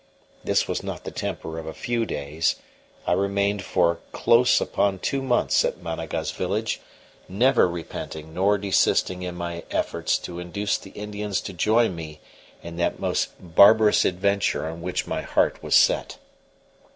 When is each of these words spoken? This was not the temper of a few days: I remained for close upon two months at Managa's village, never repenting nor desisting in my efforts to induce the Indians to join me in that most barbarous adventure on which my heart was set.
This 0.43 0.67
was 0.67 0.81
not 0.81 1.03
the 1.03 1.11
temper 1.11 1.59
of 1.59 1.67
a 1.67 1.75
few 1.75 2.07
days: 2.07 2.55
I 3.05 3.11
remained 3.11 3.61
for 3.63 3.99
close 4.13 4.59
upon 4.59 4.97
two 4.97 5.21
months 5.21 5.63
at 5.63 5.77
Managa's 5.83 6.31
village, 6.31 6.81
never 7.29 7.67
repenting 7.69 8.33
nor 8.33 8.57
desisting 8.57 9.21
in 9.21 9.35
my 9.35 9.63
efforts 9.69 10.17
to 10.17 10.39
induce 10.39 10.79
the 10.79 10.89
Indians 10.93 11.39
to 11.41 11.53
join 11.53 11.95
me 11.95 12.19
in 12.63 12.77
that 12.77 12.99
most 12.99 13.29
barbarous 13.39 14.03
adventure 14.03 14.67
on 14.67 14.81
which 14.81 15.05
my 15.05 15.21
heart 15.21 15.61
was 15.61 15.75
set. 15.75 16.17